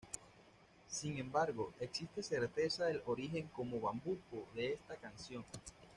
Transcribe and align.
Sin 0.89 1.19
embargo, 1.19 1.73
existe 1.79 2.23
certeza 2.23 2.85
del 2.85 3.03
origen 3.05 3.47
como 3.49 3.79
bambuco 3.79 4.47
de 4.55 4.73
esta 4.73 4.95
canción. 4.95 5.45